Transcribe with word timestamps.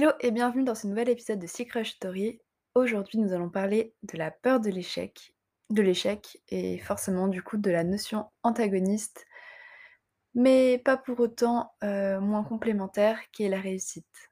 Hello 0.00 0.12
et 0.20 0.30
bienvenue 0.30 0.62
dans 0.62 0.76
ce 0.76 0.86
nouvel 0.86 1.08
épisode 1.08 1.40
de 1.40 1.48
Secret 1.48 1.82
Story. 1.82 2.40
Aujourd'hui, 2.76 3.18
nous 3.18 3.32
allons 3.32 3.50
parler 3.50 3.96
de 4.04 4.16
la 4.16 4.30
peur 4.30 4.60
de 4.60 4.70
l'échec, 4.70 5.34
de 5.70 5.82
l'échec 5.82 6.40
et 6.50 6.78
forcément 6.78 7.26
du 7.26 7.42
coup 7.42 7.56
de 7.56 7.68
la 7.68 7.82
notion 7.82 8.26
antagoniste, 8.44 9.26
mais 10.36 10.80
pas 10.84 10.96
pour 10.96 11.18
autant 11.18 11.72
euh, 11.82 12.20
moins 12.20 12.44
complémentaire 12.44 13.18
qui 13.32 13.42
est 13.42 13.48
la 13.48 13.58
réussite. 13.58 14.30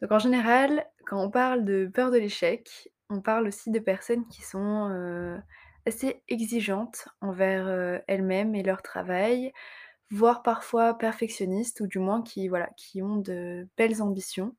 Donc 0.00 0.12
en 0.12 0.18
général, 0.18 0.86
quand 1.04 1.22
on 1.22 1.30
parle 1.30 1.66
de 1.66 1.86
peur 1.92 2.10
de 2.10 2.16
l'échec, 2.16 2.88
on 3.10 3.20
parle 3.20 3.48
aussi 3.48 3.70
de 3.70 3.80
personnes 3.80 4.26
qui 4.28 4.40
sont 4.40 4.88
euh, 4.88 5.36
assez 5.84 6.22
exigeantes 6.26 7.06
envers 7.20 7.66
euh, 7.66 7.98
elles-mêmes 8.06 8.54
et 8.54 8.62
leur 8.62 8.80
travail, 8.80 9.52
voire 10.10 10.42
parfois 10.42 10.94
perfectionnistes 10.96 11.80
ou 11.80 11.86
du 11.86 11.98
moins 11.98 12.22
qui, 12.22 12.48
voilà, 12.48 12.70
qui 12.76 13.02
ont 13.02 13.16
de 13.16 13.68
belles 13.76 14.02
ambitions 14.02 14.54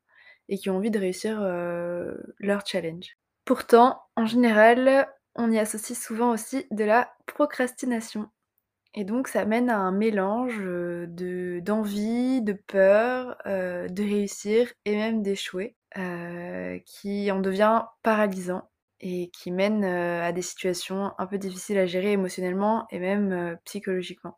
et 0.48 0.58
qui 0.58 0.70
ont 0.70 0.78
envie 0.78 0.92
de 0.92 1.00
réussir 1.00 1.40
euh, 1.42 2.16
leur 2.40 2.66
challenge. 2.66 3.18
Pourtant, 3.46 4.02
en 4.16 4.26
général, 4.26 5.08
on 5.36 5.52
y 5.52 5.60
associe 5.60 5.98
souvent 5.98 6.32
aussi 6.32 6.66
de 6.72 6.84
la 6.84 7.12
procrastination. 7.26 8.28
Et 8.96 9.04
donc 9.06 9.28
ça 9.28 9.46
mène 9.46 9.70
à 9.70 9.78
un 9.78 9.92
mélange 9.92 10.60
euh, 10.60 11.06
de 11.08 11.60
d'envie, 11.64 12.42
de 12.42 12.54
peur, 12.54 13.38
euh, 13.46 13.88
de 13.88 14.04
réussir 14.04 14.72
et 14.86 14.96
même 14.96 15.22
d'échouer, 15.22 15.76
qui 16.86 17.32
en 17.32 17.40
devient 17.40 17.84
paralysant 18.04 18.70
et 19.02 19.30
qui 19.32 19.52
mène 19.52 19.84
à 19.86 20.32
des 20.32 20.42
situations 20.42 21.14
un 21.18 21.26
peu 21.26 21.38
difficiles 21.38 21.78
à 21.78 21.86
gérer 21.86 22.12
émotionnellement 22.12 22.86
et 22.92 23.00
même 23.00 23.58
psychologiquement. 23.66 24.38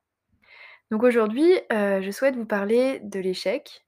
Donc 0.91 1.03
aujourd'hui, 1.03 1.53
euh, 1.71 2.01
je 2.01 2.11
souhaite 2.11 2.35
vous 2.35 2.45
parler 2.45 2.99
de 2.99 3.19
l'échec, 3.19 3.85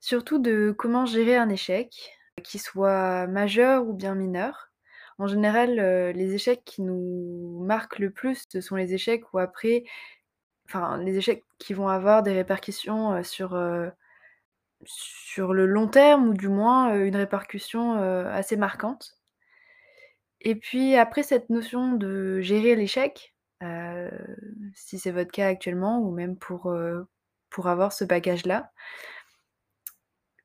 surtout 0.00 0.38
de 0.38 0.74
comment 0.76 1.06
gérer 1.06 1.36
un 1.36 1.48
échec, 1.48 2.12
qu'il 2.44 2.60
soit 2.60 3.26
majeur 3.26 3.86
ou 3.86 3.94
bien 3.94 4.14
mineur. 4.14 4.70
En 5.18 5.26
général, 5.26 5.78
heu, 5.78 6.10
les 6.12 6.34
échecs 6.34 6.62
qui 6.66 6.82
nous 6.82 7.62
marquent 7.64 7.98
le 7.98 8.10
plus, 8.10 8.44
ce 8.50 8.60
sont 8.60 8.76
les 8.76 8.94
échecs 8.94 9.24
où 9.32 9.38
après 9.38 9.84
enfin, 10.66 10.98
les 10.98 11.16
échecs 11.16 11.44
qui 11.58 11.74
vont 11.74 11.88
avoir 11.88 12.22
des 12.22 12.32
répercussions, 12.32 13.22
sur, 13.24 13.54
le 13.54 13.92
long 15.66 15.88
terme 15.88 16.28
ou 16.28 16.34
du 16.34 16.48
moins, 16.48 16.94
une 16.96 17.16
répercussion, 17.16 17.94
assez 18.28 18.56
marquante. 18.56 19.16
Et 20.42 20.54
puis 20.54 20.96
après 20.96 21.22
cette 21.22 21.50
notion 21.50 21.92
de 21.92 22.40
gérer 22.40 22.76
l'échec, 22.76 23.34
si 24.74 24.98
c'est 24.98 25.10
votre 25.10 25.30
cas 25.30 25.48
actuellement 25.48 26.00
ou 26.00 26.10
même 26.10 26.36
pour, 26.36 26.74
pour 27.50 27.68
avoir 27.68 27.92
ce 27.92 28.04
bagage-là, 28.04 28.72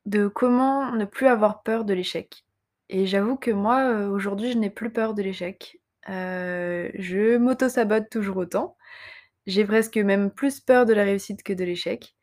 de 0.05 0.27
comment 0.27 0.91
ne 0.91 1.05
plus 1.05 1.27
avoir 1.27 1.63
peur 1.63 1.86
de 1.86 1.93
l'échec. 1.93 2.45
Et 2.89 3.08
j'avoue 3.08 3.38
que 3.38 3.52
moi, 3.52 4.08
aujourd'hui, 4.08 4.52
je 4.52 4.58
n'ai 4.58 4.69
plus 4.69 4.91
peur 4.91 5.13
de 5.13 5.23
l'échec. 5.23 5.80
Je 6.08 7.38
m'auto-sabote 7.38 8.09
toujours 8.09 8.38
autant. 8.38 8.77
J'ai 9.47 9.66
presque 9.66 9.97
même 9.97 10.31
plus 10.31 10.59
peur 10.59 10.86
de 10.86 10.93
la 10.93 11.03
réussite 11.03 11.43
que 11.43 11.53
de 11.53 11.63
l'échec. 11.63 12.16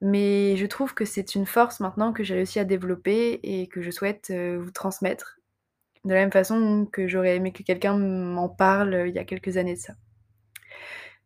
Mais 0.00 0.56
je 0.56 0.66
trouve 0.66 0.94
que 0.94 1.04
c'est 1.04 1.34
une 1.34 1.46
force 1.46 1.80
maintenant 1.80 2.12
que 2.12 2.24
j'ai 2.24 2.34
réussi 2.34 2.58
à 2.58 2.64
développer 2.64 3.40
et 3.42 3.68
que 3.68 3.82
je 3.82 3.90
souhaite, 3.90 4.32
vous 4.32 4.70
transmettre. 4.70 5.38
De 6.04 6.14
la 6.14 6.20
même 6.20 6.32
façon 6.32 6.86
que 6.90 7.06
j'aurais 7.06 7.36
aimé 7.36 7.52
que 7.52 7.62
quelqu'un 7.62 7.96
m'en 7.96 8.48
parle, 8.48 9.04
il 9.06 9.14
y 9.14 9.18
a 9.18 9.24
quelques 9.24 9.56
années 9.58 9.74
de 9.74 9.80
ça. 9.80 9.94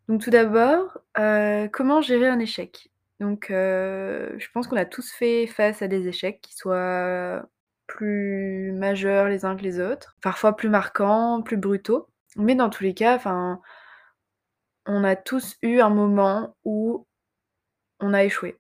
Donc 0.09 0.23
tout 0.23 0.31
d'abord, 0.31 0.99
heu, 1.19 1.69
comment 1.73 2.01
gérer 2.01 2.29
un 2.29 2.39
échec? 2.39 2.91
Donc 3.21 3.51
heu, 3.51 4.35
je 4.39 4.47
pense 4.53 4.69
qu'on 4.69 4.77
a 4.77 4.85
tous 4.85 5.11
fait 5.13 5.47
face 5.47 5.83
à 5.83 5.89
des 5.89 6.07
échecs 6.09 6.41
qui 6.43 6.55
soient 6.55 7.45
plus 7.87 8.73
majeurs 8.73 9.29
les 9.29 9.45
uns 9.45 9.57
que 9.57 9.63
les 9.63 9.81
autres, 9.81 10.17
parfois 10.23 10.55
plus 10.57 10.69
marquants, 10.69 11.43
plus 11.43 11.57
brutaux. 11.57 12.09
Mais 12.37 12.55
dans 12.55 12.71
tous 12.71 12.85
les 12.85 12.95
cas, 12.95 13.19
on 14.87 15.05
a 15.05 15.17
tous 15.17 15.57
eu 15.63 15.81
un 15.81 15.91
moment 15.91 16.57
où 16.65 17.07
on 18.01 18.15
a 18.15 18.25
échoué. 18.25 18.59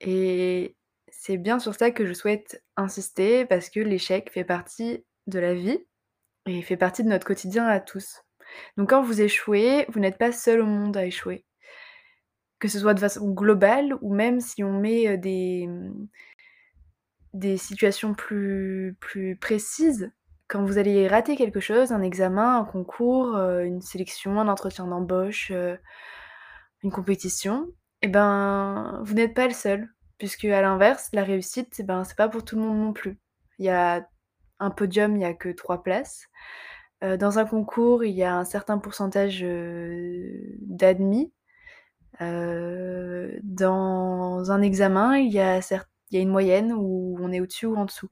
Et 0.00 0.76
c'est 1.08 1.38
bien 1.38 1.60
sur 1.60 1.74
ça 1.74 1.92
que 1.92 2.06
je 2.06 2.14
souhaite 2.14 2.62
insister 2.76 3.46
parce 3.46 3.70
que 3.70 3.80
l'échec 3.80 4.30
fait 4.32 4.44
partie 4.44 5.04
de 5.28 5.40
la 5.40 5.54
vie 5.54 5.80
et 6.46 6.62
fait 6.62 6.78
partie 6.78 7.04
de 7.04 7.10
notre 7.10 7.26
quotidien 7.26 7.66
à 7.66 7.80
tous. 7.80 8.23
Donc 8.76 8.90
quand 8.90 9.02
vous 9.02 9.20
échouez, 9.20 9.86
vous 9.88 10.00
n'êtes 10.00 10.18
pas 10.18 10.32
seul 10.32 10.60
au 10.60 10.66
monde 10.66 10.96
à 10.96 11.04
échouer. 11.06 11.44
Que 12.58 12.68
ce 12.68 12.78
soit 12.78 12.94
de 12.94 13.00
façon 13.00 13.30
globale 13.30 13.94
ou 14.00 14.14
même 14.14 14.40
si 14.40 14.64
on 14.64 14.72
met, 14.80 15.18
des, 15.18 15.66
mmh, 15.66 16.08
des 17.34 17.56
situations 17.56 18.14
plus 18.14 18.96
plus 19.00 19.36
précises. 19.36 20.12
Quand 20.48 20.64
vous 20.64 20.78
allez 20.78 21.08
rater 21.08 21.36
quelque 21.36 21.60
chose, 21.60 21.92
un 21.92 22.02
examen, 22.02 22.58
un 22.58 22.64
concours, 22.64 23.36
une 23.36 23.80
sélection, 23.80 24.38
un 24.40 24.48
entretien 24.48 24.86
d'embauche, 24.86 25.50
une 26.82 26.90
compétition 26.92 27.68
et 28.04 28.08
ben, 28.08 29.00
vous 29.02 29.14
n'êtes 29.14 29.32
pas 29.32 29.46
le 29.46 29.54
seul. 29.54 29.88
Puisque 30.18 30.44
à 30.44 30.60
l'inverse, 30.60 31.08
la 31.14 31.24
réussite, 31.24 31.80
et 31.80 31.82
ben, 31.82 32.04
c'est 32.04 32.16
pas 32.16 32.28
pour 32.28 32.44
tout 32.44 32.56
le 32.56 32.62
monde 32.62 32.78
non 32.78 32.92
plus. 32.92 33.18
Il 33.58 33.64
y 33.64 33.70
a 33.70 34.06
un 34.60 34.70
podium, 34.70 35.16
il 35.16 35.22
y 35.22 35.24
a 35.24 35.32
que 35.32 35.48
3 35.48 35.82
places. 35.82 36.26
Heu, 37.04 37.16
dans 37.18 37.38
un 37.38 37.44
concours, 37.46 38.04
il 38.04 38.12
y 38.14 38.22
a 38.24 38.36
un 38.36 38.44
certain 38.44 38.78
pourcentage, 38.78 39.42
heu, 39.44 40.56
d'admis. 40.62 41.32
Heu, 42.22 43.38
dans 43.42 44.50
un 44.52 44.62
examen, 44.62 45.18
il 45.18 45.32
y 45.32 45.40
a 45.40 45.60
une 46.12 46.30
moyenne 46.30 46.72
où 46.72 47.16
on 47.20 47.32
est 47.32 47.40
au-dessus 47.40 47.66
ou 47.66 47.76
en 47.76 47.84
dessous. 47.86 48.08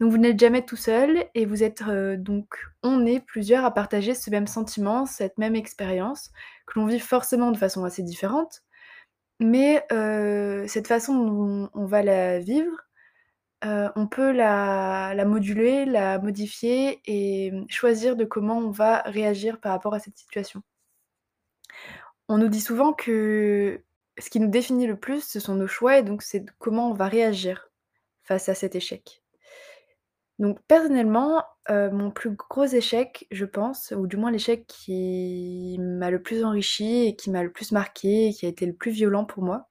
Donc 0.00 0.10
vous 0.12 0.18
n'êtes 0.18 0.40
jamais 0.40 0.64
tout 0.64 0.76
seul 0.76 1.26
et 1.34 1.46
vous 1.46 1.62
êtes, 1.62 1.82
donc 2.18 2.46
on 2.82 3.06
est 3.06 3.20
plusieurs 3.20 3.64
à 3.64 3.72
partager 3.72 4.14
ce 4.14 4.30
même 4.30 4.48
sentiment, 4.48 5.06
cette 5.06 5.38
même 5.38 5.56
expérience, 5.56 6.30
que 6.66 6.78
l'on 6.80 6.86
vit 6.86 7.00
forcément 7.00 7.52
de 7.52 7.58
façon 7.58 7.84
assez 7.84 8.02
différente. 8.02 8.62
Mais 9.40 9.84
cette 10.68 10.88
façon 10.88 11.14
dont 11.18 11.70
on 11.74 11.86
va 11.86 12.02
la 12.02 12.38
vivre, 12.40 12.76
heu, 13.64 13.90
on 13.96 14.06
peut 14.06 14.32
la 14.32 15.24
moduler, 15.26 15.84
la 15.84 16.18
modifier 16.18 17.00
et 17.06 17.50
mmh, 17.52 17.66
choisir 17.68 18.16
de 18.16 18.24
comment 18.24 18.58
on 18.58 18.70
va 18.70 19.02
réagir 19.02 19.60
par 19.60 19.72
rapport 19.72 19.94
à 19.94 19.98
cette 20.00 20.16
situation. 20.18 20.62
On 22.28 22.38
nous 22.38 22.48
dit 22.48 22.60
souvent 22.60 22.92
que 22.92 23.82
ce 24.18 24.30
qui 24.30 24.40
nous 24.40 24.48
définit 24.48 24.86
le 24.86 24.96
plus, 24.96 25.22
ce 25.24 25.40
sont 25.40 25.54
nos 25.54 25.66
choix 25.66 25.98
et 25.98 26.02
donc 26.02 26.22
c'est 26.22 26.44
comment 26.58 26.90
on 26.90 26.94
va 26.94 27.06
réagir 27.08 27.68
face 28.22 28.48
à 28.48 28.54
cet 28.54 28.74
échec. 28.74 29.22
Donc 30.38 30.58
personnellement, 30.66 31.44
heu, 31.70 31.90
mon 31.90 32.10
plus 32.10 32.30
gros 32.34 32.64
échec, 32.64 33.26
je 33.30 33.44
pense, 33.44 33.92
ou 33.96 34.06
du 34.06 34.16
moins 34.16 34.30
l'échec 34.30 34.66
qui 34.66 35.76
m'a 35.78 36.10
le 36.10 36.20
plus 36.22 36.44
enrichi 36.44 37.06
et 37.06 37.16
qui 37.16 37.30
m'a 37.30 37.42
le 37.42 37.52
plus 37.52 37.72
marqué 37.72 38.28
et 38.28 38.32
qui 38.32 38.46
a 38.46 38.48
été 38.48 38.66
le 38.66 38.72
plus 38.72 38.90
violent 38.90 39.24
pour 39.24 39.42
moi, 39.42 39.68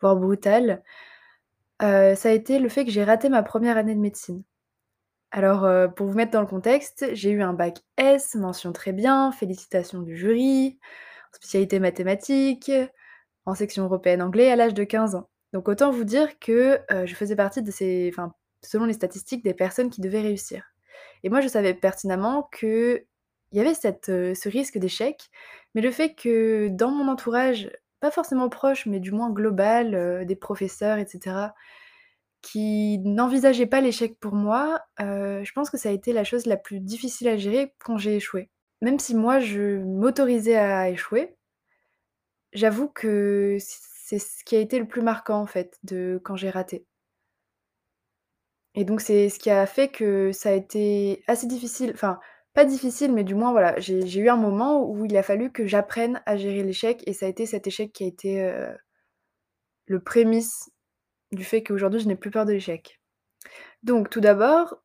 voire 0.00 0.16
brutal, 0.16 0.82
heu, 1.82 2.14
ça 2.16 2.28
a 2.30 2.32
été 2.32 2.58
le 2.58 2.68
fait 2.68 2.84
que 2.84 2.90
j'ai 2.90 3.04
raté 3.04 3.28
ma 3.28 3.42
première 3.42 3.76
année 3.76 3.94
de 3.94 4.00
médecine. 4.00 4.42
Alors, 5.32 5.64
heu, 5.66 5.90
pour 5.96 6.06
vous 6.08 6.14
mettre 6.14 6.32
dans 6.32 6.40
le 6.42 6.46
contexte, 6.46 7.06
j'ai 7.14 7.30
eu 7.30 7.42
un 7.42 7.52
bac 7.54 7.78
S, 7.98 8.34
mention 8.36 8.72
très 8.72 8.92
bien, 8.92 9.32
félicitations 9.32 10.02
du 10.02 10.16
jury, 10.16 10.78
spécialité 11.32 11.80
mathématiques, 11.80 12.72
en 13.46 13.54
section 13.54 13.84
européenne 13.84 14.22
anglais 14.22 14.50
à 14.50 14.56
l'âge 14.56 14.74
de 14.74 14.84
15 14.84 15.14
ans. 15.14 15.28
Donc 15.52 15.68
autant 15.68 15.90
vous 15.92 16.04
dire 16.04 16.38
que, 16.40 16.80
heu, 16.92 17.06
je 17.06 17.14
faisais 17.14 17.36
partie 17.36 17.62
de 17.62 17.70
ces 17.70 18.10
enfin, 18.12 18.34
selon 18.64 18.86
les 18.86 18.92
statistiques, 18.94 19.44
des 19.44 19.54
personnes 19.54 19.90
qui 19.90 20.00
devaient 20.00 20.22
réussir. 20.22 20.64
Et 21.24 21.28
moi 21.30 21.40
je 21.40 21.48
savais 21.48 21.74
pertinemment 21.74 22.48
qu'il 22.58 23.04
y 23.52 23.60
avait 23.60 23.74
ce 23.74 24.48
risque 24.48 24.78
d'échec, 24.78 25.30
mais 25.74 25.80
le 25.82 25.90
fait 25.90 26.14
que 26.14 26.68
dans 26.68 26.90
mon 26.90 27.08
entourage, 27.08 27.70
pas 28.00 28.10
forcément 28.10 28.48
proche, 28.48 28.86
mais 28.86 29.00
du 29.00 29.12
moins 29.12 29.30
global, 29.30 29.94
heu, 29.94 30.24
des 30.24 30.36
professeurs 30.36 30.98
et 30.98 31.06
cetera, 31.06 31.54
qui 32.42 32.98
n'envisageaient 33.00 33.66
pas 33.66 33.80
l'échec 33.82 34.18
pour 34.20 34.34
moi, 34.34 34.80
heu, 35.00 35.42
je 35.44 35.52
pense 35.52 35.70
que 35.70 35.78
ça 35.78 35.90
a 35.90 35.92
été 35.92 36.12
la 36.12 36.24
chose 36.24 36.46
la 36.46 36.56
plus 36.56 36.80
difficile 36.80 37.28
à 37.28 37.36
gérer 37.36 37.74
quand 37.80 37.98
j'ai 37.98 38.16
échoué. 38.16 38.50
Même 38.82 38.98
si 39.00 39.14
moi 39.14 39.40
je 39.40 39.78
m'autorisais 39.78 40.56
à 40.56 40.90
échouer, 40.90 41.36
j'avoue 42.52 42.88
que 42.88 43.56
c'est 43.60 44.18
ce 44.20 44.44
qui 44.44 44.54
a 44.56 44.60
été 44.60 44.78
le 44.78 44.86
plus 44.86 45.02
marquant 45.02 45.40
en 45.40 45.46
fait 45.46 45.78
de 45.82 46.20
quand 46.24 46.36
j'ai 46.36 46.50
raté. 46.50 46.86
Et 48.74 48.84
donc 48.84 49.00
c'est 49.00 49.28
ce 49.28 49.38
qui 49.38 49.50
a 49.50 49.66
fait 49.66 49.88
que 49.88 50.32
ça 50.32 50.50
a 50.50 50.52
été 50.52 51.22
assez 51.26 51.46
difficile, 51.46 51.90
enfin 51.94 52.20
difficile, 52.64 53.12
mais 53.12 53.24
du 53.24 53.34
moins 53.34 53.52
voilà, 53.52 53.78
j'ai 53.78 54.18
eu 54.18 54.28
un 54.28 54.36
moment 54.36 54.84
où 54.88 55.04
il 55.04 55.16
a 55.16 55.22
fallu 55.22 55.50
que 55.52 55.66
j'apprenne 55.66 56.22
à 56.26 56.36
gérer 56.36 56.62
l'échec 56.62 57.02
et 57.06 57.12
ça 57.12 57.26
a 57.26 57.28
été 57.28 57.46
cet 57.46 57.66
échec 57.66 57.92
qui 57.92 58.04
a 58.04 58.06
été, 58.06 58.42
heu, 58.44 58.68
le 59.84 60.00
prémisse 60.00 60.70
du 61.32 61.44
fait 61.44 61.62
qu'aujourd'hui 61.62 62.00
je 62.00 62.08
n'ai 62.08 62.16
plus 62.16 62.30
peur 62.30 62.46
de 62.46 62.52
l'échec. 62.52 63.00
Donc 63.82 64.10
tout 64.10 64.20
d'abord, 64.20 64.82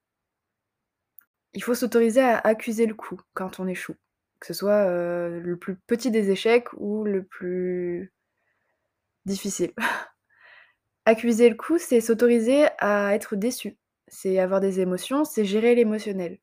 il 1.53 1.63
faut 1.63 1.73
s'autoriser 1.75 2.21
à 2.21 2.37
accuser 2.39 2.85
le 2.85 2.93
coup 2.93 3.19
quand 3.33 3.59
on 3.59 3.67
échoue, 3.67 3.95
que 4.39 4.45
ce 4.47 4.53
soit, 4.53 4.87
heu, 4.89 5.39
le 5.39 5.57
plus 5.57 5.75
petit 5.75 6.11
des 6.11 6.29
échecs 6.31 6.67
ou 6.77 7.03
le 7.03 7.23
plus 7.23 8.11
difficile. 9.25 9.73
Accuser 11.05 11.49
le 11.49 11.55
coup, 11.55 11.79
c'est 11.79 11.99
s'autoriser 11.99 12.67
à 12.77 13.15
être 13.15 13.35
déçu. 13.35 13.75
C'est 14.07 14.37
avoir 14.39 14.59
des 14.61 14.79
émotions, 14.81 15.25
c'est 15.25 15.43
gérer 15.45 15.73
l'émotionnel. 15.73 16.37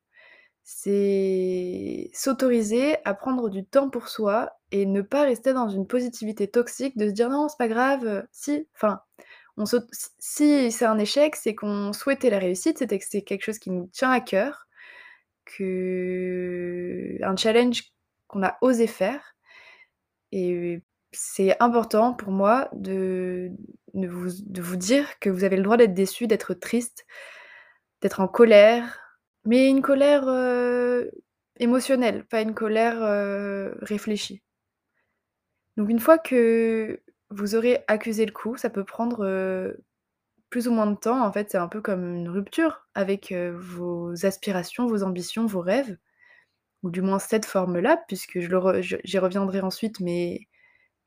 C'est 0.65 2.09
s'autoriser 2.13 2.95
à 3.03 3.13
prendre 3.13 3.49
du 3.49 3.65
temps 3.65 3.89
pour 3.89 4.07
soi 4.07 4.49
et 4.71 4.85
ne 4.85 5.01
pas 5.01 5.23
rester 5.23 5.51
dans 5.53 5.67
une 5.67 5.85
positivité 5.87 6.47
toxique 6.49 6.97
de 6.97 7.07
se 7.07 7.11
dire: 7.13 7.29
«Non, 7.29 7.49
c'est 7.49 7.57
pas 7.57 7.67
grave, 7.67 8.05
heu, 8.05 8.23
si» 8.31 8.65
enfin, 8.75 9.01
si 10.19 10.71
c'est 10.71 10.85
un 10.85 10.97
échec, 10.99 11.35
c'est 11.35 11.55
qu'on 11.55 11.93
souhaitait 11.93 12.29
la 12.29 12.39
réussite, 12.39 12.79
c'était 12.79 12.99
que 12.99 13.05
c'est 13.07 13.21
quelque 13.23 13.43
chose 13.43 13.59
qui 13.59 13.71
nous 13.71 13.87
tient 13.93 14.11
à 14.11 14.21
cœur, 14.21 14.67
que 15.45 17.17
un 17.23 17.35
challenge 17.37 17.83
qu'on 18.27 18.43
a 18.43 18.57
osé 18.61 18.87
faire. 18.87 19.35
Et 20.31 20.81
c'est 21.13 21.61
important 21.61 22.13
pour 22.13 22.31
moi 22.31 22.69
de 22.73 23.51
de 23.93 24.07
vous 24.07 24.29
de 24.45 24.61
vous 24.61 24.75
dire 24.77 25.19
que 25.19 25.29
vous 25.29 25.43
avez 25.43 25.57
le 25.57 25.63
droit 25.63 25.77
d'être 25.77 25.93
déçu, 25.93 26.27
d'être 26.27 26.53
triste, 26.55 27.05
d'être 28.01 28.21
en 28.21 28.27
colère, 28.29 28.99
mais 29.45 29.69
une 29.69 29.81
colère, 29.81 30.25
émotionnelle, 31.57 32.25
pas 32.25 32.41
une 32.41 32.53
colère, 32.53 32.99
réfléchie. 33.81 34.41
Donc 35.77 35.89
une 35.89 35.99
fois 35.99 36.17
que 36.17 37.01
vous 37.29 37.55
aurez 37.55 37.83
accusé 37.87 38.25
le 38.25 38.31
coup, 38.31 38.57
ça 38.57 38.69
peut 38.69 38.83
prendre, 38.83 39.73
plus 40.49 40.67
ou 40.67 40.71
moins 40.71 40.87
de 40.87 40.95
temps. 40.95 41.25
En 41.25 41.31
fait, 41.31 41.49
c'est 41.51 41.57
un 41.57 41.67
peu 41.67 41.81
comme 41.81 42.15
une 42.15 42.29
rupture 42.29 42.87
avec, 42.95 43.33
vos 43.33 44.25
aspirations, 44.25 44.87
vos 44.87 45.03
ambitions, 45.03 45.45
vos 45.47 45.61
rêves, 45.61 45.97
ou 46.83 46.91
du 46.91 47.01
moins 47.01 47.19
cette 47.19 47.45
forme-là, 47.45 48.03
puisque 48.07 48.39
j'y 48.39 49.17
reviendrai 49.19 49.61
ensuite, 49.61 49.99
mais 50.01 50.47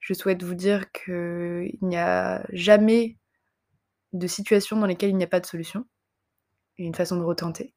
je 0.00 0.14
souhaite 0.14 0.42
vous 0.42 0.54
dire 0.56 0.90
qu'il 0.92 1.78
n'y 1.82 1.96
a 1.98 2.44
jamais 2.52 3.18
de 4.14 4.26
situation 4.26 4.78
dans 4.78 4.86
lesquelles 4.86 5.10
il 5.10 5.16
n'y 5.16 5.24
a 5.24 5.28
pas 5.28 5.40
de 5.40 5.46
solution 5.46 5.86
et 6.78 6.84
une 6.84 6.96
façon 6.96 7.18
de 7.18 7.24
retenter. 7.24 7.75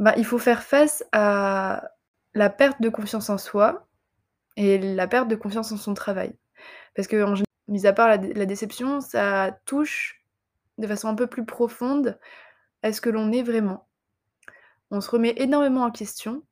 Bah, 0.00 0.14
il 0.16 0.24
faut 0.24 0.38
faire 0.38 0.62
face 0.62 1.04
à 1.12 1.90
la 2.32 2.48
perte 2.48 2.80
de 2.80 2.88
confiance 2.88 3.28
en 3.28 3.36
soi 3.36 3.86
et 4.56 4.78
la 4.78 5.08
perte 5.08 5.28
de 5.28 5.36
confiance 5.36 5.72
en 5.72 5.78
son 5.78 5.94
travail. 5.94 6.34
Parce 6.96 7.08
qu'en 7.08 7.34
gé 7.36 7.44
mis 7.68 7.86
à 7.86 7.92
part 7.92 8.08
la 8.08 8.18
dé 8.18 8.34
la 8.34 8.46
déception, 8.46 9.00
ça 9.02 9.58
touche 9.66 10.24
de 10.78 10.86
façon 10.86 11.08
un 11.08 11.14
peu 11.16 11.26
plus 11.28 11.46
profonde 11.46 12.18
à 12.82 12.92
ce 12.92 13.00
que 13.02 13.10
l'on 13.10 13.32
est 13.32 13.42
vraiment. 13.42 13.88
On 14.90 15.00
se 15.00 15.10
remet 15.10 15.34
énormément 15.36 15.82
en 15.84 15.90
question 15.90 16.42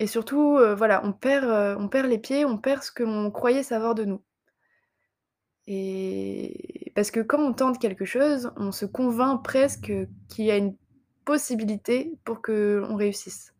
et 0.00 0.06
surtout, 0.08 0.58
heu, 0.58 0.74
voilà, 0.74 1.02
on 1.04 1.12
perd, 1.12 1.44
heu, 1.44 1.76
on 1.78 1.88
perd 1.88 2.08
les 2.08 2.18
pieds, 2.18 2.44
on 2.44 2.58
perd 2.58 2.82
ce 2.82 2.92
que 2.92 3.04
l'on 3.04 3.30
croyait 3.30 3.62
savoir 3.62 3.94
de 3.94 4.04
nous. 4.04 4.22
Et 5.68 6.92
parce 6.94 7.10
que 7.10 7.20
quand 7.20 7.38
on 7.40 7.52
tente 7.52 7.78
quelque 7.78 8.04
chose, 8.04 8.50
on 8.56 8.72
se 8.72 8.86
convainc 8.86 9.44
presque 9.44 9.92
qu'il 10.28 10.44
y 10.44 10.50
a 10.50 10.56
une 10.56 10.76
possibilité 11.28 12.18
pour 12.24 12.40
qu'on 12.42 12.96
réussisse. 12.96 13.54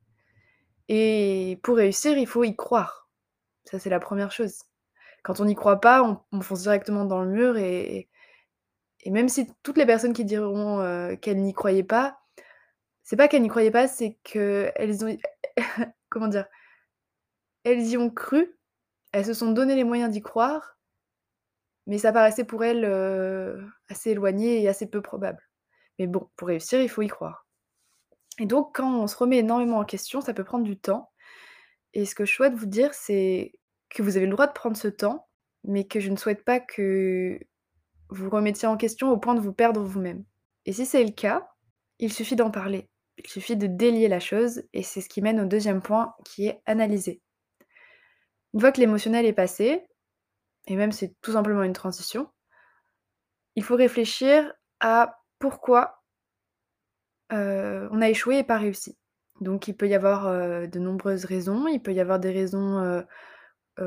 Et 0.88 1.59
pour 1.62 1.76
réussir, 1.76 2.19
il 2.19 2.26
faut 2.26 2.44
y 2.44 2.56
croire. 2.56 3.11
Ça, 3.65 3.79
c'est 3.79 3.91
la 3.91 4.00
première 4.00 4.32
chose. 4.32 4.62
Quand 5.25 5.41
on 5.41 5.47
n'y 5.47 5.56
croit 5.56 5.81
pas, 5.81 6.03
on 6.05 6.20
on 6.32 6.41
fonce 6.43 6.62
directement 6.62 7.05
dans 7.06 7.23
le 7.23 7.31
mur 7.31 7.59
et 9.05 9.11
même 9.11 9.29
si 9.29 9.49
toutes 9.62 9.79
les 9.79 9.87
personnes 9.87 10.12
qui 10.12 10.25
diront, 10.25 10.81
heu, 10.82 11.17
qu'elles 11.17 11.41
n'y 11.41 11.55
croyaient 11.55 11.82
pas, 11.85 12.19
c'est 13.05 13.17
pas 13.17 13.29
qu'elles 13.29 13.43
n'y 13.43 13.49
croyaient 13.49 13.71
pas, 13.73 13.88
c'est 13.88 14.19
qu'elles 14.25 15.05
ont 15.05 15.17
comment 16.11 16.29
dire? 16.29 16.47
Elles 17.62 17.87
y 17.87 17.97
ont 17.97 18.11
cru, 18.11 18.59
elles 19.12 19.26
se 19.26 19.35
sont 19.35 19.53
donné 19.53 19.76
les 19.76 19.85
moyens 19.85 20.11
d'y 20.12 20.23
croire, 20.23 20.79
mais 21.87 21.99
ça 21.99 22.12
paraissait 22.12 22.44
pour 22.44 22.62
elles, 22.64 22.85
heu, 22.85 23.67
assez 23.88 24.11
éloigné 24.11 24.62
et 24.62 24.69
assez 24.69 24.87
peu 24.87 25.00
probable. 25.03 25.43
Mais 25.99 26.09
bon, 26.09 26.31
pour 26.37 26.49
réussir, 26.49 26.82
il 26.82 26.91
faut 26.91 27.03
y 27.03 27.09
croire. 27.09 27.48
Et 28.38 28.46
donc 28.46 28.76
quand 28.76 29.02
on 29.02 29.06
se 29.06 29.17
remet 29.17 29.38
énormément 29.38 29.79
en 29.79 29.85
question, 29.85 30.20
ça 30.20 30.35
peut 30.35 30.44
prendre 30.44 30.64
du 30.64 30.79
temps 30.79 31.11
et 31.94 32.05
ce 32.05 32.14
que 32.14 32.25
je 32.25 32.35
souhaite 32.35 32.55
vous 32.55 32.67
dire, 32.67 32.94
c'est 32.94 33.52
que 33.90 34.02
vous 34.02 34.17
avez 34.17 34.26
le 34.26 34.32
droit 34.32 34.46
de 34.46 34.52
prendre 34.52 34.76
ce 34.76 34.88
temps, 34.88 35.29
mais 35.64 35.85
que 35.87 36.00
je 36.00 36.11
ne 36.11 36.17
souhaite 36.17 36.44
pas 36.44 36.61
que 36.61 37.38
vous 38.11 38.31
remettiez 38.31 38.69
en 38.69 38.76
question 38.76 39.11
au 39.11 39.19
point 39.19 39.35
de 39.35 39.40
vous 39.40 39.52
perdre 39.52 39.82
vous-même. 39.82 40.25
Et 40.67 40.73
si 40.73 40.87
c'est 40.87 41.05
le 41.05 41.11
cas, 41.11 41.49
il 41.99 42.12
suffit 42.12 42.37
d'en 42.37 42.50
parler. 42.50 42.88
Il 43.17 43.26
suffit 43.26 43.56
de 43.56 43.67
délier 43.67 44.08
la 44.08 44.20
chose 44.20 44.62
et 44.73 44.82
c'est 44.82 45.00
ce 45.00 45.08
qui 45.08 45.23
mène 45.23 45.40
au 45.40 45.44
deuxième 45.44 45.82
point 45.82 46.14
qui 46.25 46.46
est 46.46 46.61
analyser. 46.67 47.20
Une 48.55 48.61
fois 48.61 48.73
que 48.73 48.81
l'émotionnel 48.81 49.26
est 49.26 49.32
passé, 49.32 49.85
et 50.69 50.76
même 50.76 50.93
c'est 50.93 51.14
tout 51.20 51.32
simplement 51.32 51.62
une 51.62 51.73
transition, 51.73 52.29
il 53.56 53.64
faut 53.64 53.76
réfléchir 53.76 54.52
à 54.81 55.19
pourquoi, 55.38 55.98
on 57.30 58.00
a 58.00 58.08
échoué 58.08 58.38
et 58.38 58.44
pas 58.44 58.58
réussi. 58.58 58.96
Donc 59.40 59.69
il 59.69 59.75
peut 59.75 59.88
y 59.88 59.94
avoir, 59.94 60.30
de 60.69 60.78
nombreuses 60.78 61.25
raisons. 61.25 61.69
Il 61.69 61.80
peut 61.80 61.92
y 61.92 62.00
avoir 62.00 62.19
des 62.19 62.30
raisons, 62.30 63.04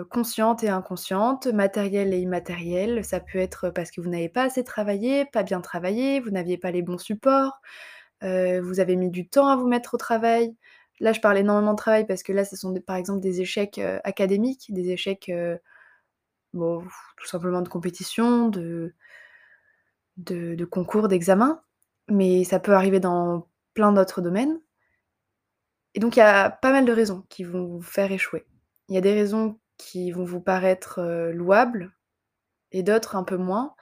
conscientes 0.10 0.64
et 0.64 0.70
inconscientes, 0.70 1.48
matérielles 1.48 2.14
et 2.14 2.20
immatérielles. 2.20 3.04
Ça 3.04 3.20
peut 3.20 3.40
être 3.40 3.70
parce 3.70 3.92
que 3.92 4.00
vous 4.00 4.10
n'avez 4.10 4.30
pas 4.30 4.44
assez 4.44 4.64
travaillé, 4.64 5.26
pas 5.26 5.44
bien 5.44 5.60
travaillé, 5.60 6.20
vous 6.20 6.32
n'aviez 6.32 6.58
pas 6.58 6.72
les 6.72 6.82
bons 6.82 6.98
supports, 6.98 7.62
vous 8.22 8.80
avez 8.80 8.96
mis 8.96 9.10
du 9.10 9.28
temps 9.28 9.48
à 9.48 9.56
vous 9.56 9.68
mettre 9.68 9.96
au 9.96 9.98
travail. 9.98 10.56
Là, 11.00 11.14
je 11.14 11.20
parle 11.20 11.40
énormément 11.40 11.72
de 11.72 11.78
travail 11.78 12.06
parce 12.06 12.22
que 12.22 12.32
là, 12.32 12.46
ce 12.46 12.56
sont 12.56 12.74
par 12.86 12.96
exemple 12.96 13.22
des 13.22 13.42
échecs, 13.42 13.82
académiques, 14.04 14.72
des 14.72 14.92
échecs, 14.92 15.32
tout 16.54 17.26
simplement 17.26 17.62
de 17.62 17.70
compétition, 17.70 18.50
de 18.50 18.94
concours, 20.70 21.08
d'examens, 21.08 21.62
mais 22.10 22.44
ça 22.44 22.60
peut 22.60 22.74
arriver 22.74 23.00
dans 23.00 23.48
plein 23.74 23.92
d'autres 23.94 24.22
domaines. 24.22 24.60
Et 25.94 26.00
donc 26.00 26.16
il 26.16 26.20
y 26.20 26.24
a 26.24 26.50
pas 26.50 26.72
mal 26.72 26.86
de 26.86 26.92
raisons 26.92 27.26
qui 27.30 27.44
vont 27.44 27.66
vous 27.66 27.82
faire 27.82 28.12
échouer. 28.12 28.46
Il 28.90 28.96
y 28.96 28.98
a 28.98 29.02
des 29.02 29.14
raisons 29.14 29.60
qui 29.78 30.12
vont 30.12 30.24
vous 30.24 30.42
paraître, 30.42 31.00
heu, 31.02 31.32
louables 31.32 31.92
et 32.72 32.84
d'autres 32.84 33.16
un 33.16 33.24
peu 33.24 33.38
moins. 33.38 33.76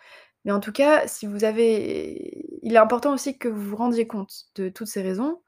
Mais 0.46 0.52
en 0.54 0.60
tout 0.62 0.72
cas, 0.72 1.08
si 1.08 1.28
vous 1.28 1.44
avez 1.46 2.60
il 2.64 2.74
est 2.76 2.78
important 2.78 3.14
aussi 3.14 3.38
que 3.38 3.48
vous 3.48 3.62
vous 3.62 3.76
rendiez 3.78 4.08
compte 4.08 4.34
de 4.56 4.70
toutes 4.70 4.88
ces 4.88 5.02
raisons 5.02 5.42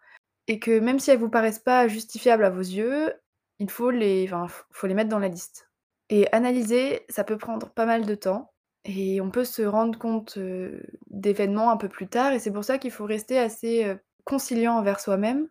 et 0.48 0.60
que 0.60 0.80
même 0.80 1.00
si 1.00 1.12
elles 1.12 1.20
vous 1.20 1.30
paraissent 1.30 1.60
pas 1.60 1.88
justifiables 1.88 2.46
à 2.46 2.50
vos 2.52 2.62
yeux, 2.62 3.14
il 3.60 3.70
faut 3.72 3.92
les 3.92 4.30
faut 4.72 4.88
les 4.88 4.94
mettre 4.96 5.10
dans 5.10 5.20
la 5.20 5.30
liste. 5.30 5.70
Et 6.10 6.32
analyser, 6.34 7.06
ça 7.10 7.24
peut 7.24 7.38
prendre 7.38 7.70
pas 7.72 7.86
mal 7.86 8.06
de 8.06 8.16
temps 8.16 8.54
et 8.86 9.22
on 9.22 9.30
peut 9.32 9.46
se 9.46 9.62
rendre 9.62 9.98
compte, 10.00 10.38
d'événements 11.10 11.72
un 11.72 11.78
peu 11.78 11.90
plus 11.90 12.08
tard 12.08 12.34
et 12.34 12.40
c'est 12.40 12.52
pour 12.52 12.64
ça 12.64 12.78
qu'il 12.78 12.92
faut 12.92 13.06
rester 13.06 13.38
assez, 13.40 13.96
conciliant 14.26 14.78
envers 14.78 15.00
soi-même 15.00 15.48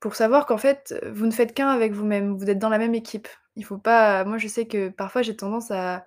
pour 0.00 0.14
savoir 0.16 0.46
qu'en 0.46 0.58
fait, 0.58 0.94
vous 1.12 1.26
ne 1.26 1.30
faites 1.32 1.54
qu'un 1.54 1.68
avec 1.68 1.92
vous-même, 1.92 2.36
vous 2.36 2.50
êtes 2.50 2.58
dans 2.58 2.68
la 2.68 2.78
même 2.78 2.94
équipe. 2.94 3.28
Il 3.56 3.64
faut 3.64 3.78
pas 3.78 4.24
moi 4.24 4.38
je 4.38 4.48
sais 4.48 4.66
que 4.66 4.88
parfois 4.90 5.22
j'ai 5.22 5.36
tendance 5.36 5.70
à 5.70 6.06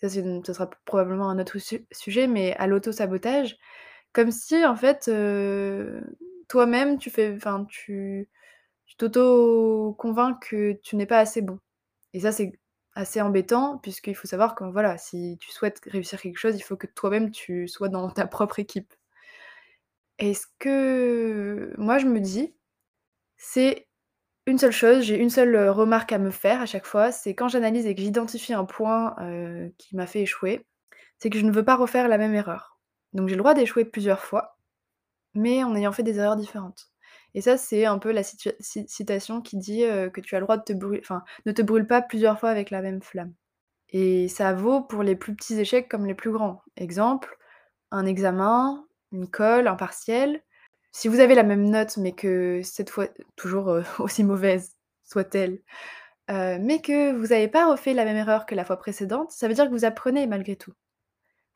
ça 0.00 0.08
ce 0.08 0.52
sera 0.52 0.70
probablement 0.84 1.30
un 1.30 1.38
autre 1.38 1.58
su 1.58 1.86
sujet, 1.92 2.26
mais 2.28 2.54
à 2.56 2.66
l'auto-sabotage, 2.66 3.56
comme 4.12 4.30
si 4.32 4.64
en 4.66 4.76
fait, 4.76 5.10
toi-même 6.48 6.98
tu 6.98 7.10
fais 7.10 7.34
enfin 7.36 7.64
tu 7.68 8.28
tu 8.86 8.96
t'auto-convaincs 8.96 10.40
que 10.40 10.74
tu 10.82 10.96
n'es 10.96 11.06
pas 11.06 11.18
assez 11.18 11.42
bon. 11.42 11.58
Et 12.14 12.20
ça 12.20 12.32
c'est 12.32 12.52
assez 12.94 13.20
embêtant 13.20 13.78
puisqu'il 13.78 14.14
faut 14.16 14.26
savoir 14.28 14.54
que 14.54 14.64
voilà, 14.64 14.98
si 14.98 15.36
tu 15.40 15.50
souhaites 15.52 15.80
réussir 15.86 16.20
quelque 16.20 16.38
chose, 16.38 16.56
il 16.56 16.62
faut 16.62 16.76
que 16.76 16.86
toi-même 16.88 17.30
tu 17.30 17.68
sois 17.68 17.88
dans 17.88 18.10
ta 18.10 18.26
propre 18.26 18.58
équipe. 18.60 18.94
Et 20.18 20.34
ce 20.34 20.46
que 20.58 21.74
moi 21.78 21.98
je 21.98 22.06
me 22.06 22.20
dis, 22.20 22.54
c'est 23.38 23.88
une 24.46 24.58
seule 24.58 24.72
chose, 24.72 25.04
j'ai 25.04 25.18
une 25.18 25.30
seule, 25.30 25.54
heu, 25.56 25.70
remarque 25.72 26.12
à 26.12 26.18
me 26.18 26.30
faire 26.30 26.62
à 26.62 26.66
chaque 26.66 26.86
fois, 26.86 27.12
c'est 27.12 27.34
quand 27.34 27.48
j'analyse 27.48 27.86
et 27.86 27.94
que 27.94 28.02
j'identifie 28.02 28.54
un 28.54 28.64
point, 28.66 29.16
heu, 29.22 29.72
qui 29.78 29.96
m'a 29.96 30.06
fait 30.08 30.22
échouer, 30.22 30.66
c'est 31.18 31.30
que 31.30 31.38
je 31.38 31.46
ne 31.46 31.52
veux 31.52 31.64
pas 31.64 31.76
refaire 31.76 32.08
la 32.08 32.18
même 32.18 32.34
erreur. 32.34 32.78
Donc 33.14 33.28
j'ai 33.28 33.36
le 33.36 33.40
droit 33.40 33.54
d'échouer 33.54 33.84
plusieurs 33.86 34.20
fois, 34.22 34.58
mais 35.34 35.64
en 35.64 35.76
ayant 35.76 35.92
fait 35.92 36.04
des 36.04 36.18
erreurs 36.18 36.36
différentes. 36.36 36.92
Et 37.34 37.40
ça, 37.40 37.56
c'est 37.56 37.84
un 37.84 37.98
peu 37.98 38.12
la 38.12 38.22
citation 38.22 39.40
qui 39.40 39.56
dit, 39.56 39.80
que 40.12 40.20
tu 40.20 40.36
as 40.36 40.38
le 40.38 40.44
droit 40.44 40.56
de 40.56 40.62
te 40.62 40.72
brû 40.72 40.98
enfin, 41.00 41.24
ne 41.46 41.52
te 41.52 41.62
brûle 41.62 41.86
pas 41.86 42.00
plusieurs 42.00 42.38
fois 42.38 42.50
avec 42.50 42.70
la 42.70 42.80
même 42.80 43.02
flamme. 43.02 43.34
Et 43.90 44.28
ça 44.28 44.52
vaut 44.52 44.82
pour 44.82 45.02
les 45.02 45.16
plus 45.16 45.34
petits 45.34 45.58
échecs 45.58 45.88
comme 45.88 46.06
les 46.06 46.14
plus 46.14 46.32
grands. 46.32 46.62
Exemple, 46.76 47.36
un 47.90 48.06
examen, 48.06 48.86
une 49.12 49.28
colle, 49.28 49.68
un 49.68 49.76
partiel. 49.76 50.42
Si 50.92 51.08
vous 51.08 51.20
avez 51.20 51.34
la 51.34 51.42
même 51.42 51.68
note, 51.68 51.96
mais 51.96 52.12
que 52.12 52.60
cette 52.62 52.90
fois 52.90 53.08
toujours, 53.36 53.78
aussi 53.98 54.24
mauvaise 54.24 54.76
soit-elle, 55.04 55.60
mais 56.28 56.80
que 56.82 57.12
vous 57.12 57.32
avez 57.32 57.48
pas 57.48 57.70
refait 57.70 57.94
la 57.94 58.04
même 58.04 58.16
erreur 58.16 58.46
que 58.46 58.54
la 58.54 58.64
fois 58.64 58.78
précédente, 58.78 59.30
ça 59.32 59.48
veut 59.48 59.54
dire 59.54 59.66
que 59.66 59.72
vous 59.72 59.84
apprenez 59.84 60.26
malgré 60.26 60.56
tout. 60.56 60.72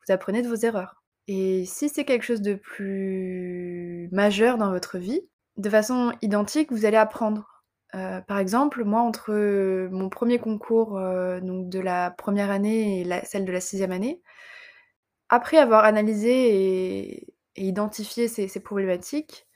Vous 0.07 0.13
apprenez 0.13 0.41
de 0.41 0.49
vos 0.49 0.55
erreurs. 0.55 1.03
Et 1.27 1.65
si 1.65 1.89
c'est 1.89 2.05
quelque 2.05 2.25
chose 2.25 2.41
de 2.41 2.55
plus 2.55 4.09
majeur 4.11 4.57
dans 4.57 4.71
votre 4.71 4.97
vie, 4.97 5.21
de 5.59 5.69
façon 5.69 6.13
identique, 6.21 6.71
vous 6.71 6.85
allez 6.85 6.97
apprendre. 6.97 7.63
Heu, 7.95 8.21
par 8.27 8.39
exemple, 8.39 8.83
moi 8.83 9.01
entre, 9.01 9.33
mon 9.91 10.09
premier 10.09 10.39
concours, 10.39 10.99
donc 11.41 11.69
de 11.69 11.79
la 11.79 12.11
première 12.11 12.49
année 12.51 13.01
et 13.01 13.25
celle 13.25 13.45
de 13.45 13.51
la 13.51 13.61
sixième 13.61 13.91
année 13.91 14.21
après 15.29 15.57
avoir 15.57 15.85
analysé 15.85 17.23
et 17.55 17.67
identifié 17.67 18.27
ces 18.27 18.59
problématiques 18.59 19.47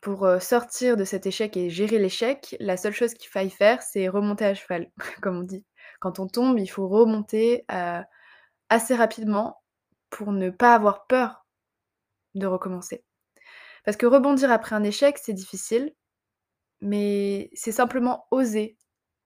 pour, 0.00 0.28
sortir 0.40 0.96
de 0.96 1.04
cet 1.04 1.26
échec 1.26 1.56
et 1.56 1.70
gérer 1.70 1.98
l'échec, 1.98 2.56
la 2.60 2.76
seule 2.76 2.92
chose 2.92 3.14
qu'il 3.14 3.28
faille 3.30 3.50
faire, 3.50 3.82
c'est 3.82 4.08
remonter 4.08 4.44
à 4.44 4.54
cheval, 4.54 4.90
comme 5.22 5.38
on 5.38 5.42
dit. 5.42 5.64
Quand 6.00 6.18
on 6.18 6.28
tombe, 6.28 6.58
il 6.58 6.68
faut 6.68 6.88
remonter, 6.88 7.64
assez 8.70 8.94
rapidement 8.94 9.62
pour 10.10 10.32
ne 10.32 10.50
pas 10.50 10.74
avoir 10.74 11.06
peur 11.06 11.46
de 12.34 12.46
recommencer. 12.46 13.04
Parce 13.84 13.96
que 13.96 14.06
rebondir 14.06 14.50
après 14.50 14.76
un 14.76 14.82
échec, 14.84 15.18
c'est 15.18 15.32
difficile, 15.32 15.94
mais 16.80 17.50
c'est 17.54 17.72
simplement 17.72 18.26
oser 18.30 18.76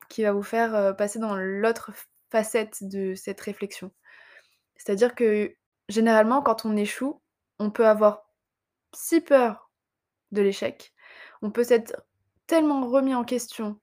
qui 0.08 0.22
va 0.22 0.32
vous 0.32 0.42
faire, 0.42 0.94
passer 0.96 1.18
dans 1.18 1.36
l'autre 1.36 1.90
facette 2.30 2.78
de 2.82 3.14
cette 3.14 3.40
réflexion. 3.40 3.90
C'est-à-dire 4.76 5.14
que, 5.14 5.54
généralement, 5.88 6.42
quand 6.42 6.64
on 6.64 6.76
échoue, 6.76 7.22
on 7.58 7.70
peut 7.70 7.86
avoir 7.86 8.24
si 8.94 9.20
peur 9.20 9.70
de 10.32 10.42
l'échec, 10.42 10.92
on 11.40 11.50
peut 11.50 11.64
s'être 11.64 12.02
tellement 12.46 12.86
remis 12.88 13.14
en 13.14 13.24
question 13.24 13.80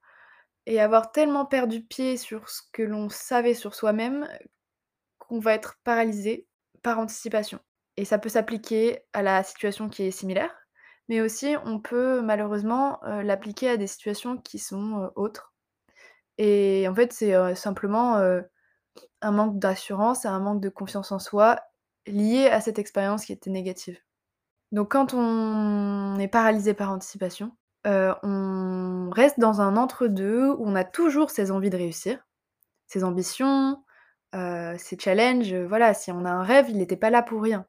et 0.65 0.79
avoir 0.79 1.11
tellement 1.11 1.45
perdu 1.45 1.83
pied 1.83 2.17
sur 2.17 2.49
ce 2.49 2.61
que 2.71 2.83
l'on 2.83 3.09
savait 3.09 3.53
sur 3.53 3.73
soi-même, 3.75 4.27
qu'on 5.17 5.39
va 5.39 5.53
être 5.53 5.79
paralysé 5.83 6.47
par 6.83 6.99
anticipation 6.99 7.59
et 7.99 8.05
ça 8.05 8.17
peut 8.17 8.29
s'appliquer 8.29 9.01
à 9.11 9.21
la 9.21 9.43
situation 9.43 9.89
qui 9.89 10.03
est 10.03 10.11
similaire, 10.11 10.55
mais 11.09 11.21
aussi 11.21 11.55
on 11.65 11.79
peut 11.79 12.21
malheureusement, 12.21 12.99
heu, 13.05 13.21
l'appliquer 13.23 13.69
à 13.71 13.77
des 13.77 13.87
situations 13.87 14.37
qui 14.37 14.59
sont, 14.59 14.99
heu, 15.05 15.11
autres 15.17 15.53
et 16.39 16.87
en 16.89 16.95
fait, 16.95 17.13
c'est, 17.13 17.35
heu, 17.35 17.55
simplement, 17.55 18.17
un 19.21 19.31
manque 19.31 19.59
d'assurance 19.59 20.25
un 20.25 20.39
manque 20.39 20.61
de 20.61 20.69
confiance 20.69 21.11
en 21.11 21.19
soi 21.19 21.59
lié 22.07 22.47
à 22.47 22.61
cette 22.61 22.79
expérience 22.79 23.25
qui 23.25 23.33
était 23.33 23.49
négative. 23.49 23.99
Donc 24.71 24.91
quand 24.91 25.13
on 25.15 26.17
est 26.19 26.27
paralysé 26.27 26.73
par 26.73 26.91
anticipation, 26.91 27.53
on 27.85 29.09
reste 29.13 29.39
dans 29.39 29.61
un 29.61 29.77
entre-deux 29.77 30.49
où 30.51 30.63
on 30.67 30.75
a 30.75 30.83
toujours 30.85 31.31
ces 31.31 31.51
envies 31.51 31.69
de 31.71 31.77
réussir, 31.77 32.25
ces 32.87 33.03
ambitions, 33.03 33.83
ces 34.33 34.97
challenges, 34.99 35.55
voilà, 35.55 35.93
si 35.93 36.11
on 36.11 36.25
a 36.25 36.31
un 36.31 36.43
rêve, 36.43 36.69
il 36.69 36.81
était 36.81 36.97
pas 36.97 37.09
là 37.11 37.23
pour 37.23 37.41
rien 37.43 37.65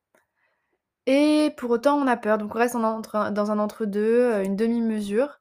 et 1.13 1.51
pour 1.57 1.71
autant, 1.71 1.97
on 1.99 2.07
a 2.07 2.17
peur, 2.17 2.39
donc 2.39 2.55
on 2.55 2.59
reste 2.59 2.75
dans 2.77 3.51
un 3.51 3.59
entre-deux, 3.59 4.33
heu, 4.41 4.45
une 4.45 4.57
demi-mesure 4.57 5.41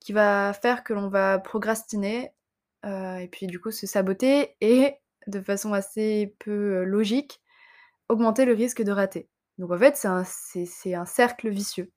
qui 0.00 0.12
va 0.12 0.52
faire 0.54 0.84
que 0.84 0.92
l'on 0.94 1.08
va 1.08 1.38
procrastiner, 1.38 2.32
heu 2.86 3.20
et 3.20 3.28
puis 3.28 3.46
du 3.46 3.60
coup 3.60 3.70
se 3.72 3.86
saboter 3.86 4.56
et 4.60 4.96
de 5.28 5.40
façon 5.40 5.72
assez 5.74 6.34
peu, 6.40 6.82
heu, 6.82 6.84
logique, 6.84 7.42
augmenter 8.08 8.44
le 8.46 8.54
risque 8.54 8.82
de 8.82 8.92
rater. 8.92 9.28
Donc 9.58 9.72
en 9.72 9.78
fait, 9.78 9.96
c'est 9.96 10.94
un 10.94 11.06
cercle 11.06 11.48
vicieux 11.50 11.92